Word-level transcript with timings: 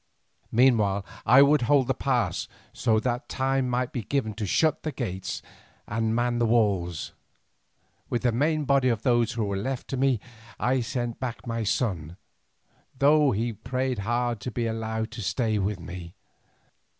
Meanwhile 0.51 1.05
I 1.27 1.43
would 1.43 1.61
hold 1.69 1.85
the 1.85 1.93
pass 1.93 2.47
so 2.73 2.99
that 3.01 3.29
time 3.29 3.69
might 3.69 3.91
be 3.93 4.01
given 4.01 4.33
to 4.33 4.47
shut 4.47 4.81
the 4.81 4.91
gates 4.91 5.43
and 5.87 6.15
man 6.15 6.39
the 6.39 6.47
walls. 6.47 7.11
With 8.09 8.23
the 8.23 8.31
main 8.31 8.65
body 8.65 8.89
of 8.89 9.03
those 9.03 9.33
who 9.33 9.43
were 9.45 9.55
left 9.55 9.87
to 9.89 9.97
me 9.97 10.19
I 10.59 10.81
sent 10.81 11.19
back 11.19 11.45
my 11.45 11.63
son, 11.63 12.17
though 12.97 13.29
he 13.29 13.53
prayed 13.53 13.99
hard 13.99 14.39
to 14.39 14.49
be 14.49 14.65
allowed 14.65 15.11
to 15.11 15.21
stay 15.21 15.59
with 15.59 15.79
me. 15.79 16.15